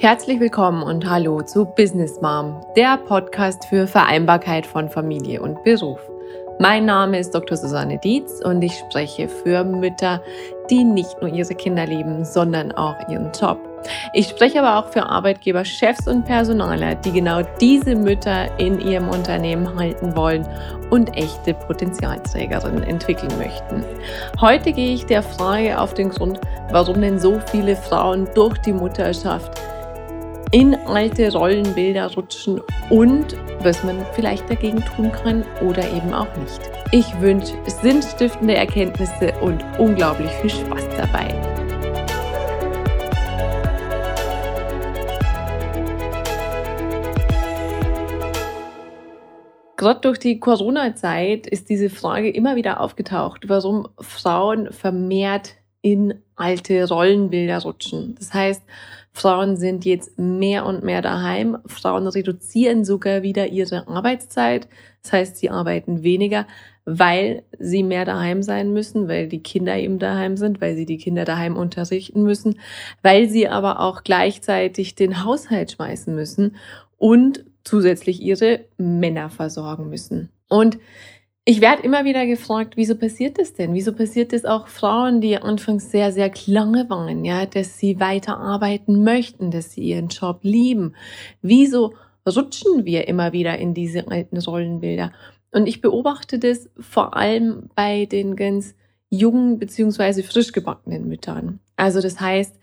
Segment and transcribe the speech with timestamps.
[0.00, 5.98] Herzlich willkommen und hallo zu Business Mom, der Podcast für Vereinbarkeit von Familie und Beruf.
[6.60, 7.56] Mein Name ist Dr.
[7.56, 10.22] Susanne Dietz und ich spreche für Mütter,
[10.70, 13.58] die nicht nur ihre Kinder lieben, sondern auch ihren Job.
[14.12, 19.08] Ich spreche aber auch für Arbeitgeber, Chefs und Personaler, die genau diese Mütter in ihrem
[19.08, 20.46] Unternehmen halten wollen
[20.90, 23.84] und echte Potenzialträgerinnen entwickeln möchten.
[24.40, 26.38] Heute gehe ich der Frage auf den Grund,
[26.70, 29.60] warum denn so viele Frauen durch die Mutterschaft
[30.50, 36.60] in alte Rollenbilder rutschen und was man vielleicht dagegen tun kann oder eben auch nicht.
[36.90, 41.34] Ich wünsche sinnstiftende Erkenntnisse und unglaublich viel Spaß dabei.
[49.76, 56.88] Gerade durch die Corona-Zeit ist diese Frage immer wieder aufgetaucht, warum Frauen vermehrt in alte
[56.88, 58.16] Rollenbilder rutschen.
[58.18, 58.62] Das heißt,
[59.18, 61.58] Frauen sind jetzt mehr und mehr daheim.
[61.66, 64.68] Frauen reduzieren sogar wieder ihre Arbeitszeit.
[65.02, 66.46] Das heißt, sie arbeiten weniger,
[66.84, 70.98] weil sie mehr daheim sein müssen, weil die Kinder eben daheim sind, weil sie die
[70.98, 72.60] Kinder daheim unterrichten müssen,
[73.02, 76.54] weil sie aber auch gleichzeitig den Haushalt schmeißen müssen
[76.96, 80.30] und zusätzlich ihre Männer versorgen müssen.
[80.48, 80.78] Und
[81.48, 83.72] ich werde immer wieder gefragt, wieso passiert das denn?
[83.72, 88.36] Wieso passiert das auch Frauen, die anfangs sehr, sehr klange waren, ja, dass sie weiter
[88.36, 90.94] arbeiten möchten, dass sie ihren Job lieben?
[91.40, 91.94] Wieso
[92.28, 95.10] rutschen wir immer wieder in diese alten Rollenbilder?
[95.50, 98.74] Und ich beobachte das vor allem bei den ganz
[99.08, 101.60] jungen beziehungsweise frisch gebackenen Müttern.
[101.76, 102.58] Also das heißt,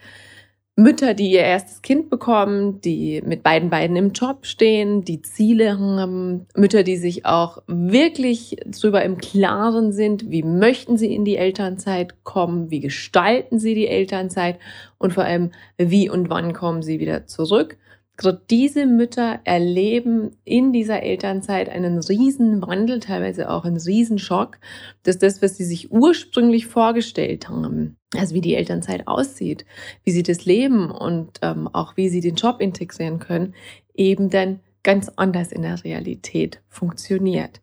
[0.77, 5.79] Mütter, die ihr erstes Kind bekommen, die mit beiden Beinen im Job stehen, die Ziele
[5.79, 11.37] haben, Mütter, die sich auch wirklich darüber im Klaren sind, wie möchten sie in die
[11.37, 14.59] Elternzeit kommen, wie gestalten sie die Elternzeit
[14.97, 17.77] und vor allem, wie und wann kommen sie wieder zurück.
[18.17, 24.57] Gerade diese Mütter erleben in dieser Elternzeit einen riesen Wandel, teilweise auch einen riesen Schock,
[25.03, 29.65] dass das, was sie sich ursprünglich vorgestellt haben, also wie die Elternzeit aussieht,
[30.05, 33.53] wie sie das leben und ähm, auch wie sie den Job integrieren können,
[33.93, 37.59] eben dann ganz anders in der Realität funktioniert.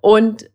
[0.00, 0.50] Und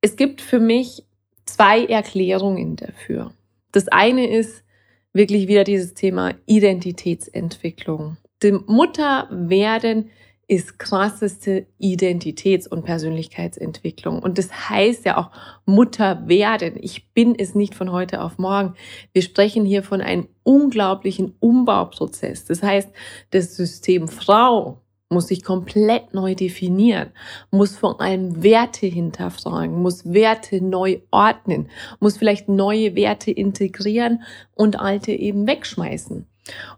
[0.00, 1.04] es gibt für mich
[1.44, 3.32] zwei Erklärungen dafür.
[3.72, 4.64] Das eine ist
[5.12, 10.10] wirklich wieder dieses Thema Identitätsentwicklung dem Mutterwerden
[10.46, 14.22] ist krasseste Identitäts- und Persönlichkeitsentwicklung.
[14.22, 15.30] Und das heißt ja auch
[15.64, 16.74] Mutter werden.
[16.80, 18.74] Ich bin es nicht von heute auf morgen.
[19.12, 22.44] Wir sprechen hier von einem unglaublichen Umbauprozess.
[22.44, 22.90] Das heißt,
[23.30, 27.10] das System Frau muss sich komplett neu definieren,
[27.50, 31.68] muss vor allem Werte hinterfragen, muss Werte neu ordnen,
[32.00, 34.22] muss vielleicht neue Werte integrieren
[34.54, 36.26] und alte eben wegschmeißen.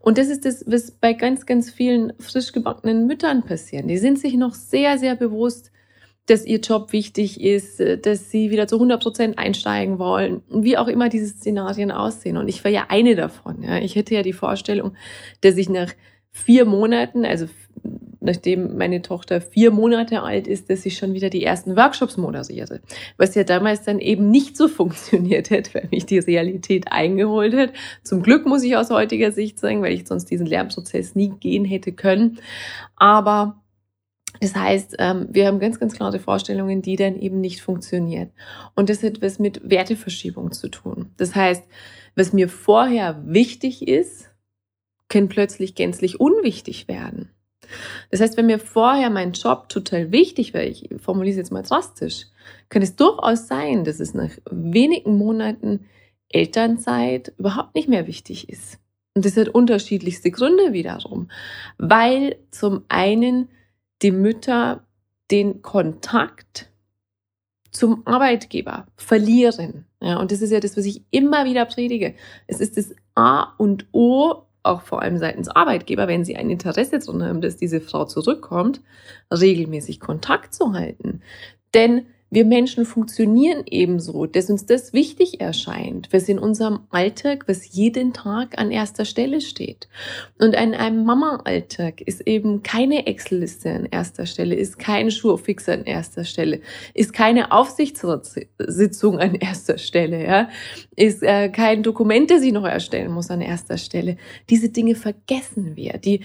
[0.01, 3.89] Und das ist das, was bei ganz, ganz vielen frisch gebackenen Müttern passiert.
[3.89, 5.73] Die sind sich noch sehr, sehr bewusst,
[6.27, 10.89] dass ihr Job wichtig ist, dass sie wieder zu 100 Prozent einsteigen wollen, wie auch
[10.89, 12.37] immer diese Szenarien aussehen.
[12.37, 13.63] Und ich war ja eine davon.
[13.63, 13.79] Ja.
[13.79, 14.95] Ich hätte ja die Vorstellung,
[15.41, 15.93] dass ich nach
[16.33, 17.47] vier Monaten, also
[18.27, 22.81] nachdem meine Tochter vier Monate alt ist, dass ich schon wieder die ersten Workshops moderiere.
[23.17, 27.73] Was ja damals dann eben nicht so funktioniert hätte, weil mich die Realität eingeholt hat.
[28.03, 31.65] Zum Glück muss ich aus heutiger Sicht sagen, weil ich sonst diesen Lernprozess nie gehen
[31.65, 32.39] hätte können.
[32.97, 33.63] Aber
[34.41, 38.31] das heißt, ähm, wir haben ganz, ganz klare Vorstellungen, die dann eben nicht funktionieren.
[38.75, 41.11] Und das hat was mit Werteverschiebung zu tun.
[41.17, 41.65] Das heißt,
[42.17, 44.31] was mir vorher wichtig ist,
[45.09, 47.31] kann plötzlich gänzlich unwichtig werden.
[48.11, 51.63] Das heißt, wenn mir vorher mein Job total wichtig wäre, ich formuliere es jetzt mal
[51.63, 52.27] drastisch,
[52.69, 55.87] kann es durchaus sein, dass es nach wenigen Monaten
[56.29, 58.79] Elternzeit überhaupt nicht mehr wichtig ist.
[59.15, 61.31] Und das hat unterschiedlichste Gründe wiederum,
[61.79, 63.49] weil zum einen
[64.03, 64.85] die Mütter
[65.31, 66.71] den Kontakt
[67.71, 69.87] zum Arbeitgeber verlieren.
[70.01, 72.15] Ja, und das ist ja das, was ich immer wieder predige.
[72.47, 76.99] Es ist das A und O auch vor allem seitens Arbeitgeber, wenn sie ein Interesse
[76.99, 78.81] daran haben, dass diese Frau zurückkommt,
[79.31, 81.23] regelmäßig Kontakt zu halten.
[81.75, 87.73] Denn wir Menschen funktionieren ebenso, dass uns das wichtig erscheint, was in unserem Alltag, was
[87.73, 89.89] jeden Tag an erster Stelle steht.
[90.39, 95.85] Und in einem Mama-Alltag ist eben keine Excel-Liste an erster Stelle, ist kein Schurfix an
[95.85, 96.61] erster Stelle,
[96.93, 100.51] ist keine Aufsichtssitzung an erster Stelle, ja,
[100.95, 104.19] ist äh, kein Dokument, das ich noch erstellen muss an erster Stelle.
[104.51, 105.95] Diese Dinge vergessen wir.
[105.97, 106.21] Die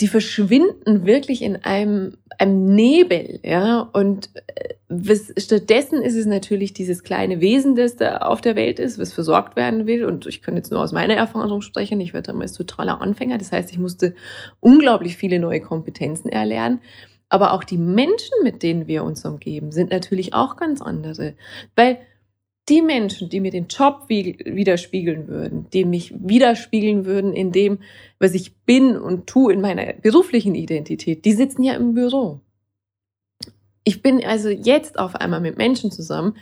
[0.00, 3.80] die verschwinden wirklich in einem, einem Nebel, ja.
[3.92, 8.78] Und äh, was, stattdessen ist es natürlich dieses kleine Wesen, das da auf der Welt
[8.78, 10.04] ist, was versorgt werden will.
[10.04, 12.00] Und ich kann jetzt nur aus meiner Erfahrung sprechen.
[12.00, 13.38] Ich war damals totaler Anfänger.
[13.38, 14.14] Das heißt, ich musste
[14.60, 16.80] unglaublich viele neue Kompetenzen erlernen.
[17.28, 21.34] Aber auch die Menschen, mit denen wir uns umgeben, sind natürlich auch ganz andere.
[21.76, 21.98] Weil
[22.68, 27.78] die Menschen, die mir den Job widerspiegeln würden, die mich widerspiegeln würden in dem,
[28.18, 32.40] was ich bin und tue in meiner beruflichen Identität, die sitzen ja im Büro.
[33.82, 36.36] Ich bin also jetzt auf einmal mit Menschen zusammen,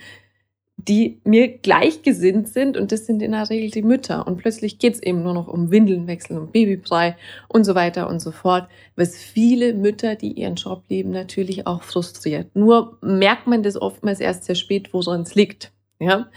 [0.87, 4.25] die mir gleichgesinnt sind und das sind in der Regel die Mütter.
[4.25, 7.17] Und plötzlich geht es eben nur noch um Windeln wechseln, um Babybrei
[7.49, 11.83] und so weiter und so fort, was viele Mütter, die ihren Job leben, natürlich auch
[11.83, 12.55] frustriert.
[12.55, 15.71] Nur merkt man das oftmals erst sehr spät, wo es liegt.
[15.99, 16.29] Ja?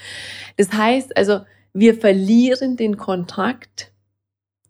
[0.57, 1.41] Das heißt also,
[1.73, 3.93] wir verlieren den Kontakt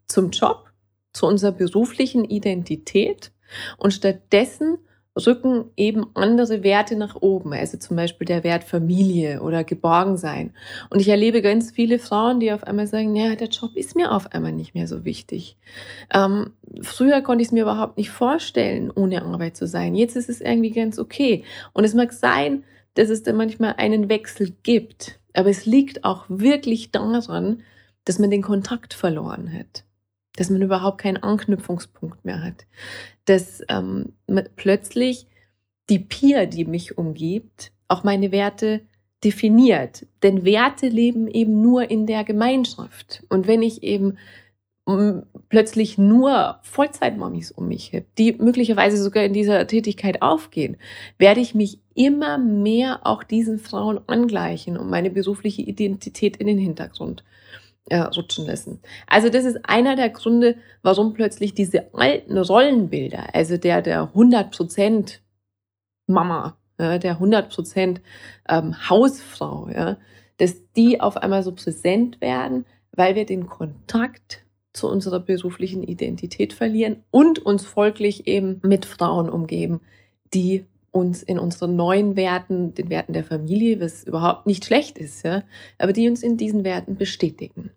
[0.06, 0.70] zum Job,
[1.12, 3.32] zu unserer beruflichen Identität
[3.78, 4.78] und stattdessen
[5.14, 10.54] rücken eben andere Werte nach oben, also zum Beispiel der Wert Familie oder Geborgensein.
[10.88, 14.12] Und ich erlebe ganz viele Frauen, die auf einmal sagen, ja, der Job ist mir
[14.12, 15.58] auf einmal nicht mehr so wichtig.
[16.14, 19.94] Ähm, früher konnte ich es mir überhaupt nicht vorstellen, ohne Arbeit zu sein.
[19.94, 21.44] Jetzt ist es irgendwie ganz okay.
[21.74, 25.20] Und es mag sein, dass es da manchmal einen Wechsel gibt.
[25.34, 27.62] Aber es liegt auch wirklich daran,
[28.04, 29.84] dass man den Kontakt verloren hat.
[30.36, 32.66] Dass man überhaupt keinen Anknüpfungspunkt mehr hat.
[33.24, 34.14] Dass ähm,
[34.56, 35.26] plötzlich
[35.88, 38.82] die Peer, die mich umgibt, auch meine Werte
[39.24, 40.06] definiert.
[40.22, 43.24] Denn Werte leben eben nur in der Gemeinschaft.
[43.28, 44.18] Und wenn ich eben
[45.48, 50.76] plötzlich nur Vollzeitmamis um mich habe, die möglicherweise sogar in dieser Tätigkeit aufgehen,
[51.18, 56.58] werde ich mich immer mehr auch diesen Frauen angleichen und meine berufliche Identität in den
[56.58, 57.22] Hintergrund
[57.90, 58.80] äh, rutschen lassen.
[59.06, 65.18] Also das ist einer der Gründe, warum plötzlich diese alten Rollenbilder, also der der 100%
[66.08, 68.00] Mama, ja, der 100%
[68.48, 69.96] ähm, Hausfrau, ja,
[70.38, 76.52] dass die auf einmal so präsent werden, weil wir den Kontakt zu unserer beruflichen Identität
[76.52, 79.80] verlieren und uns folglich eben mit Frauen umgeben,
[80.32, 85.24] die uns in unseren neuen Werten, den Werten der Familie, was überhaupt nicht schlecht ist,
[85.24, 85.42] ja,
[85.78, 87.70] aber die uns in diesen Werten bestätigen.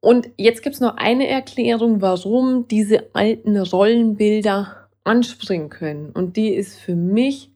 [0.00, 6.10] Und jetzt gibt es noch eine Erklärung, warum diese alten Rollenbilder anspringen können.
[6.10, 7.50] Und die ist für mich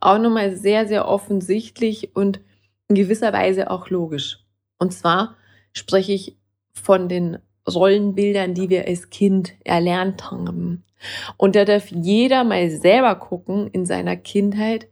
[0.00, 2.40] auch nochmal sehr, sehr offensichtlich und
[2.88, 4.44] in gewisser Weise auch logisch.
[4.78, 5.36] Und zwar
[5.72, 6.36] spreche ich
[6.74, 7.38] von den
[7.68, 10.84] Rollenbildern, die wir als Kind erlernt haben.
[11.36, 14.88] Und da darf jeder mal selber gucken in seiner Kindheit,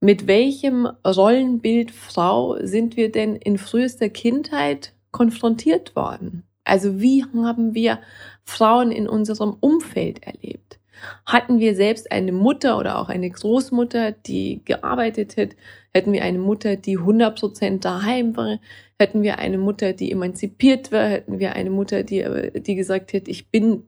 [0.00, 6.44] mit welchem Rollenbild Frau sind wir denn in frühester Kindheit konfrontiert worden?
[6.64, 8.00] Also wie haben wir
[8.42, 10.78] Frauen in unserem Umfeld erlebt?
[11.26, 15.50] Hatten wir selbst eine Mutter oder auch eine Großmutter, die gearbeitet hat?
[15.92, 18.58] Hätten wir eine Mutter, die 100% daheim war?
[18.98, 21.08] Hätten wir eine Mutter, die emanzipiert war?
[21.08, 22.24] Hätten wir eine Mutter, die,
[22.54, 23.84] die gesagt hat, ich bin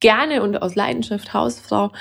[0.00, 1.92] gerne und aus Leidenschaft Hausfrau.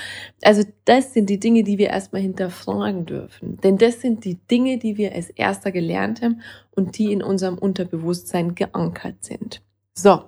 [0.42, 3.58] Also das sind die Dinge, die wir erstmal hinterfragen dürfen.
[3.58, 6.42] Denn das sind die Dinge, die wir als erster gelernt haben
[6.72, 9.62] und die in unserem Unterbewusstsein geankert sind.
[9.94, 10.24] So.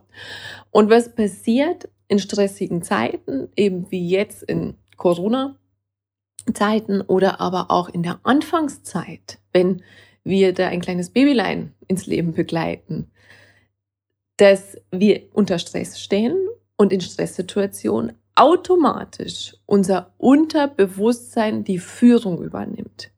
[0.70, 5.56] Und was passiert in stressigen Zeiten, eben wie jetzt in Corona,
[6.54, 9.82] Zeiten oder aber auch in der Anfangszeit, wenn
[10.26, 13.10] wir da ein kleines Babylein ins Leben begleiten,
[14.36, 16.36] dass wir unter Stress stehen
[16.76, 23.12] und in Stresssituationen automatisch unser Unterbewusstsein die Führung übernimmt.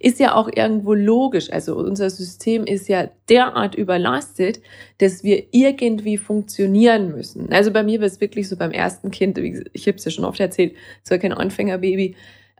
[0.00, 1.52] Ist ja auch irgendwo logisch.
[1.52, 4.60] Also unser System ist ja derart überlastet,
[4.98, 7.52] dass wir irgendwie funktionieren müssen.
[7.52, 10.24] Also bei mir war es wirklich so beim ersten Kind, ich habe es ja schon
[10.24, 12.16] oft erzählt, es war kein Anfängerbaby,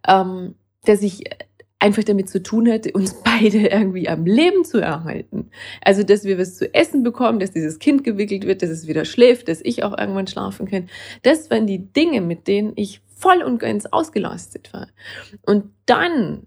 [0.06, 1.24] ähm, dass ich
[1.84, 5.50] einfach damit zu tun hatte, uns beide irgendwie am Leben zu erhalten.
[5.82, 9.04] Also, dass wir was zu essen bekommen, dass dieses Kind gewickelt wird, dass es wieder
[9.04, 10.88] schläft, dass ich auch irgendwann schlafen kann.
[11.22, 14.88] Das waren die Dinge, mit denen ich voll und ganz ausgelastet war.
[15.42, 16.46] Und dann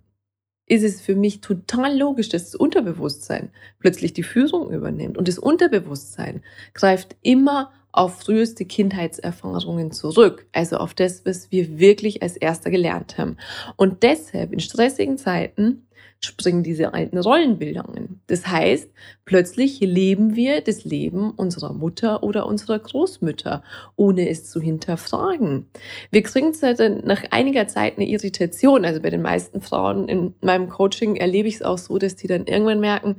[0.68, 5.18] ist es für mich total logisch, dass das Unterbewusstsein plötzlich die Führung übernimmt.
[5.18, 6.44] Und das Unterbewusstsein
[6.74, 13.18] greift immer auf früheste Kindheitserfahrungen zurück, also auf das, was wir wirklich als erster gelernt
[13.18, 13.38] haben.
[13.76, 15.88] Und deshalb in stressigen Zeiten
[16.20, 18.22] springen diese alten Rollenbilder an.
[18.28, 18.90] Das heißt,
[19.26, 23.64] plötzlich leben wir das Leben unserer Mutter oder unserer Großmütter,
[23.96, 25.68] ohne es zu hinterfragen.
[26.12, 28.86] Wir kriegen dann nach einiger Zeit eine Irritation.
[28.86, 32.28] Also bei den meisten Frauen in meinem Coaching erlebe ich es auch so, dass die
[32.28, 33.18] dann irgendwann merken,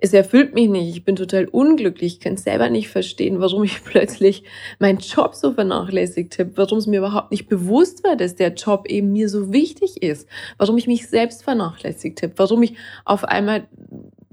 [0.00, 3.84] es erfüllt mich nicht, ich bin total unglücklich, ich kann selber nicht verstehen, warum ich
[3.84, 4.44] plötzlich
[4.78, 8.86] meinen Job so vernachlässigt habe, warum es mir überhaupt nicht bewusst war, dass der Job
[8.88, 10.28] eben mir so wichtig ist,
[10.58, 13.66] warum ich mich selbst vernachlässigt habe, warum ich auf einmal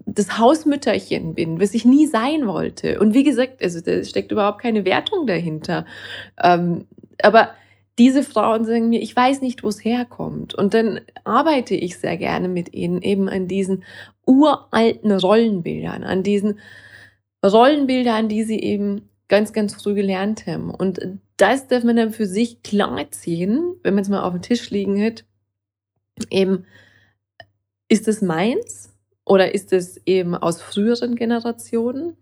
[0.05, 3.00] das Hausmütterchen bin, was ich nie sein wollte.
[3.00, 5.86] Und wie gesagt, also da steckt überhaupt keine Wertung dahinter.
[6.41, 6.86] Ähm,
[7.21, 7.50] aber
[7.97, 10.53] diese Frauen sagen mir, ich weiß nicht, wo es herkommt.
[10.53, 13.83] Und dann arbeite ich sehr gerne mit ihnen eben an diesen
[14.25, 16.59] uralten Rollenbildern, an diesen
[17.43, 20.69] Rollenbildern, die sie eben ganz, ganz früh gelernt haben.
[20.69, 20.99] Und
[21.37, 24.69] das darf man dann für sich klar ziehen, wenn man es mal auf dem Tisch
[24.69, 25.25] liegen hat.
[26.29, 26.65] Eben,
[27.89, 28.93] ist es meins
[29.25, 32.17] oder ist es eben aus früheren Generationen?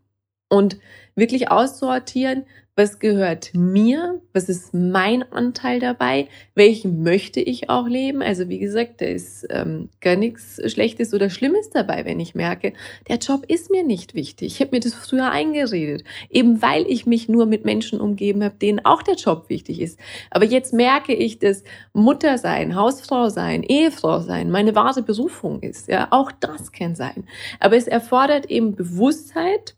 [0.56, 0.78] Und
[1.16, 2.46] wirklich auszusortieren,
[2.78, 8.22] was gehört mir, was ist mein Anteil dabei, welchen möchte ich auch leben.
[8.22, 12.74] Also wie gesagt, da ist ähm, gar nichts Schlechtes oder Schlimmes dabei, wenn ich merke,
[13.08, 14.48] der Job ist mir nicht wichtig.
[14.48, 18.56] Ich habe mir das früher eingeredet, eben weil ich mich nur mit Menschen umgeben habe,
[18.56, 19.98] denen auch der Job wichtig ist.
[20.30, 25.88] Aber jetzt merke ich, dass Mutter sein, Hausfrau sein, Ehefrau sein meine wahre Berufung ist.
[25.88, 27.24] Ja, auch das kann sein.
[27.62, 29.76] Aber es erfordert eben Bewusstheit,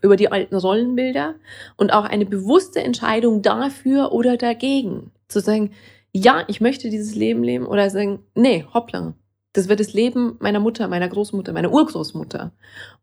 [0.00, 1.34] über die alten Rollenbilder
[1.76, 5.10] und auch eine bewusste Entscheidung dafür oder dagegen.
[5.28, 5.72] Zu sagen,
[6.12, 9.14] ja, ich möchte dieses Leben leben oder sagen, nee, hoppla,
[9.52, 12.52] das wird das Leben meiner Mutter, meiner Großmutter, meiner Urgroßmutter.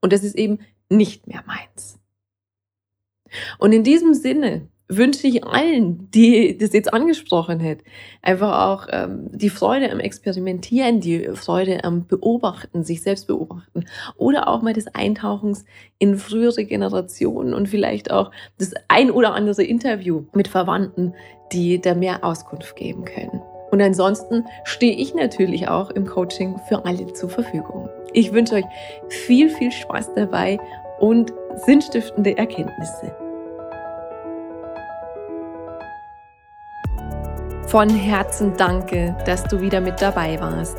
[0.01, 0.59] Und das ist eben
[0.89, 1.99] nicht mehr meins.
[3.57, 7.79] Und in diesem Sinne wünsche ich allen, die das jetzt angesprochen hat,
[8.21, 14.47] einfach auch ähm, die Freude am Experimentieren, die Freude am Beobachten, sich selbst beobachten oder
[14.47, 15.65] auch mal des Eintauchens
[15.97, 21.13] in frühere Generationen und vielleicht auch das ein oder andere Interview mit Verwandten,
[21.51, 23.41] die da mehr Auskunft geben können.
[23.71, 27.89] Und ansonsten stehe ich natürlich auch im Coaching für alle zur Verfügung.
[28.13, 28.65] Ich wünsche euch
[29.09, 30.59] viel, viel Spaß dabei
[30.99, 31.33] und
[31.65, 33.24] sinnstiftende Erkenntnisse.
[37.75, 40.77] Von Herzen danke, dass du wieder mit dabei warst.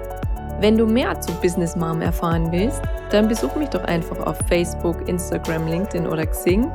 [0.60, 5.06] Wenn du mehr zu Business Mom erfahren willst, dann besuch mich doch einfach auf Facebook,
[5.06, 6.72] Instagram, LinkedIn oder Xing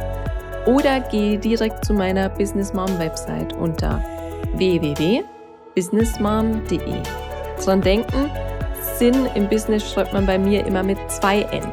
[0.68, 4.00] oder geh direkt zu meiner Business Mom Website unter
[4.54, 6.94] www.businessmom.de.
[7.66, 8.30] Dran denken,
[9.00, 11.64] Sinn im Business schreibt man bei mir immer mit zwei N.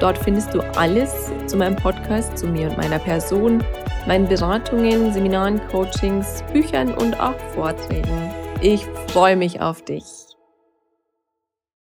[0.00, 3.64] Dort findest du alles zu meinem Podcast, zu mir und meiner Person,
[4.06, 8.30] meinen Beratungen, Seminaren, Coachings, Büchern und auch Vorträgen.
[8.60, 10.33] Ich freue mich auf dich.